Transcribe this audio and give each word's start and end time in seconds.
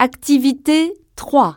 Activité 0.00 0.94
3. 1.16 1.56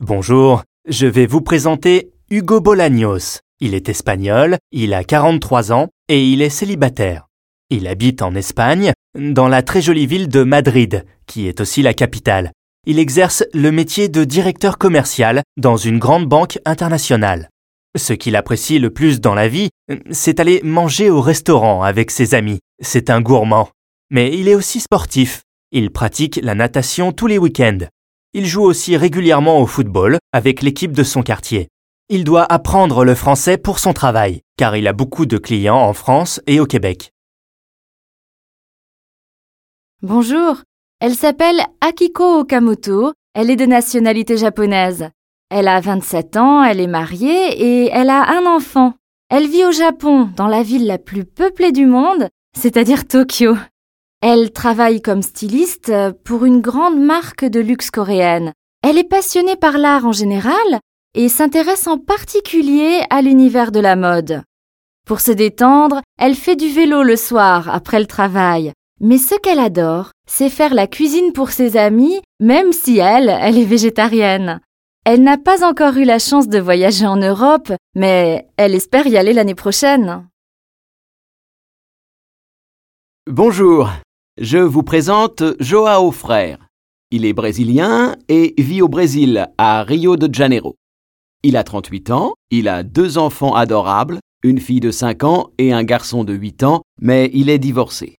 Bonjour, 0.00 0.62
je 0.88 1.06
vais 1.06 1.26
vous 1.26 1.42
présenter 1.42 2.12
Hugo 2.30 2.62
Bolaños. 2.62 3.40
Il 3.60 3.74
est 3.74 3.90
espagnol, 3.90 4.56
il 4.72 4.94
a 4.94 5.04
43 5.04 5.70
ans 5.70 5.88
et 6.08 6.24
il 6.24 6.40
est 6.40 6.48
célibataire. 6.48 7.26
Il 7.68 7.86
habite 7.86 8.22
en 8.22 8.34
Espagne, 8.34 8.94
dans 9.14 9.48
la 9.48 9.60
très 9.60 9.82
jolie 9.82 10.06
ville 10.06 10.30
de 10.30 10.42
Madrid, 10.44 11.04
qui 11.26 11.46
est 11.46 11.60
aussi 11.60 11.82
la 11.82 11.92
capitale. 11.92 12.52
Il 12.86 12.98
exerce 12.98 13.44
le 13.52 13.70
métier 13.70 14.08
de 14.08 14.24
directeur 14.24 14.78
commercial 14.78 15.42
dans 15.58 15.76
une 15.76 15.98
grande 15.98 16.24
banque 16.24 16.58
internationale. 16.64 17.50
Ce 17.98 18.14
qu'il 18.14 18.34
apprécie 18.34 18.78
le 18.78 18.88
plus 18.88 19.20
dans 19.20 19.34
la 19.34 19.48
vie, 19.48 19.68
c'est 20.10 20.40
aller 20.40 20.62
manger 20.64 21.10
au 21.10 21.20
restaurant 21.20 21.82
avec 21.82 22.10
ses 22.10 22.34
amis. 22.34 22.60
C'est 22.80 23.10
un 23.10 23.20
gourmand. 23.20 23.68
Mais 24.10 24.34
il 24.34 24.48
est 24.48 24.54
aussi 24.54 24.80
sportif. 24.80 25.42
Il 25.70 25.90
pratique 25.90 26.40
la 26.42 26.54
natation 26.54 27.12
tous 27.12 27.26
les 27.26 27.36
week-ends. 27.36 27.86
Il 28.32 28.46
joue 28.46 28.62
aussi 28.62 28.96
régulièrement 28.96 29.60
au 29.60 29.66
football 29.66 30.16
avec 30.32 30.62
l'équipe 30.62 30.92
de 30.92 31.02
son 31.02 31.22
quartier. 31.22 31.68
Il 32.08 32.24
doit 32.24 32.50
apprendre 32.50 33.04
le 33.04 33.14
français 33.14 33.58
pour 33.58 33.78
son 33.78 33.92
travail, 33.92 34.40
car 34.56 34.76
il 34.76 34.88
a 34.88 34.94
beaucoup 34.94 35.26
de 35.26 35.36
clients 35.36 35.76
en 35.76 35.92
France 35.92 36.40
et 36.46 36.58
au 36.58 36.64
Québec. 36.64 37.12
Bonjour. 40.02 40.62
Elle 41.00 41.14
s'appelle 41.14 41.60
Akiko 41.82 42.40
Okamoto. 42.40 43.12
Elle 43.34 43.50
est 43.50 43.56
de 43.56 43.66
nationalité 43.66 44.38
japonaise. 44.38 45.10
Elle 45.50 45.68
a 45.68 45.80
27 45.80 46.38
ans, 46.38 46.64
elle 46.64 46.80
est 46.80 46.86
mariée 46.86 47.84
et 47.84 47.90
elle 47.92 48.08
a 48.08 48.38
un 48.38 48.46
enfant. 48.46 48.94
Elle 49.28 49.48
vit 49.48 49.66
au 49.66 49.72
Japon, 49.72 50.30
dans 50.34 50.48
la 50.48 50.62
ville 50.62 50.86
la 50.86 50.96
plus 50.96 51.26
peuplée 51.26 51.72
du 51.72 51.84
monde, 51.84 52.28
c'est-à-dire 52.56 53.06
Tokyo. 53.06 53.54
Elle 54.20 54.52
travaille 54.52 55.00
comme 55.00 55.22
styliste 55.22 55.92
pour 56.24 56.44
une 56.44 56.60
grande 56.60 56.98
marque 56.98 57.44
de 57.44 57.60
luxe 57.60 57.90
coréenne. 57.90 58.52
Elle 58.82 58.98
est 58.98 59.08
passionnée 59.08 59.54
par 59.54 59.78
l'art 59.78 60.06
en 60.06 60.12
général 60.12 60.80
et 61.14 61.28
s'intéresse 61.28 61.86
en 61.86 61.98
particulier 61.98 63.00
à 63.10 63.22
l'univers 63.22 63.70
de 63.70 63.80
la 63.80 63.94
mode. 63.94 64.42
Pour 65.06 65.20
se 65.20 65.30
détendre, 65.30 66.00
elle 66.18 66.34
fait 66.34 66.56
du 66.56 66.68
vélo 66.68 67.02
le 67.02 67.16
soir 67.16 67.68
après 67.72 68.00
le 68.00 68.06
travail. 68.06 68.72
Mais 69.00 69.18
ce 69.18 69.36
qu'elle 69.36 69.60
adore, 69.60 70.10
c'est 70.28 70.50
faire 70.50 70.74
la 70.74 70.88
cuisine 70.88 71.32
pour 71.32 71.50
ses 71.50 71.76
amis, 71.76 72.20
même 72.40 72.72
si 72.72 72.98
elle, 72.98 73.28
elle 73.28 73.56
est 73.56 73.64
végétarienne. 73.64 74.60
Elle 75.04 75.22
n'a 75.22 75.38
pas 75.38 75.64
encore 75.64 75.96
eu 75.96 76.04
la 76.04 76.18
chance 76.18 76.48
de 76.48 76.58
voyager 76.58 77.06
en 77.06 77.16
Europe, 77.16 77.72
mais 77.94 78.48
elle 78.56 78.74
espère 78.74 79.06
y 79.06 79.16
aller 79.16 79.32
l'année 79.32 79.54
prochaine. 79.54 80.28
Bonjour, 83.26 83.90
je 84.40 84.58
vous 84.58 84.82
présente 84.82 85.42
Joao 85.58 86.12
Frère. 86.12 86.58
Il 87.10 87.24
est 87.24 87.32
brésilien 87.32 88.14
et 88.28 88.54
vit 88.58 88.82
au 88.82 88.88
Brésil, 88.88 89.48
à 89.58 89.82
Rio 89.82 90.16
de 90.16 90.32
Janeiro. 90.32 90.76
Il 91.42 91.56
a 91.56 91.64
38 91.64 92.10
ans, 92.10 92.34
il 92.50 92.68
a 92.68 92.82
deux 92.82 93.18
enfants 93.18 93.54
adorables, 93.54 94.20
une 94.42 94.60
fille 94.60 94.80
de 94.80 94.90
5 94.90 95.24
ans 95.24 95.50
et 95.58 95.72
un 95.72 95.82
garçon 95.82 96.24
de 96.24 96.34
8 96.34 96.62
ans, 96.62 96.82
mais 97.00 97.30
il 97.32 97.50
est 97.50 97.58
divorcé. 97.58 98.16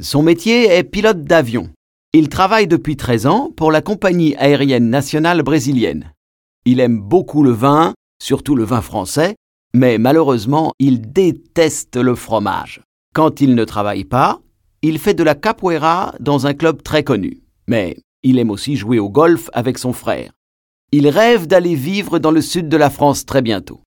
Son 0.00 0.22
métier 0.22 0.66
est 0.66 0.84
pilote 0.84 1.24
d'avion. 1.24 1.70
Il 2.12 2.28
travaille 2.28 2.66
depuis 2.66 2.96
13 2.96 3.26
ans 3.26 3.50
pour 3.56 3.72
la 3.72 3.80
compagnie 3.80 4.36
aérienne 4.36 4.90
nationale 4.90 5.42
brésilienne. 5.42 6.12
Il 6.64 6.80
aime 6.80 7.00
beaucoup 7.00 7.42
le 7.42 7.52
vin, 7.52 7.94
surtout 8.22 8.56
le 8.56 8.64
vin 8.64 8.82
français, 8.82 9.36
mais 9.72 9.98
malheureusement, 9.98 10.72
il 10.78 11.12
déteste 11.12 11.96
le 11.96 12.14
fromage. 12.14 12.82
Quand 13.14 13.40
il 13.40 13.54
ne 13.54 13.64
travaille 13.64 14.04
pas, 14.04 14.40
il 14.82 14.98
fait 14.98 15.14
de 15.14 15.22
la 15.22 15.34
capoeira 15.34 16.14
dans 16.20 16.46
un 16.46 16.54
club 16.54 16.82
très 16.82 17.02
connu. 17.02 17.42
Mais 17.66 17.96
il 18.22 18.38
aime 18.38 18.50
aussi 18.50 18.76
jouer 18.76 18.98
au 18.98 19.08
golf 19.08 19.50
avec 19.52 19.78
son 19.78 19.92
frère. 19.92 20.32
Il 20.92 21.08
rêve 21.08 21.46
d'aller 21.46 21.74
vivre 21.74 22.18
dans 22.18 22.30
le 22.30 22.40
sud 22.40 22.68
de 22.68 22.76
la 22.76 22.90
France 22.90 23.26
très 23.26 23.42
bientôt. 23.42 23.80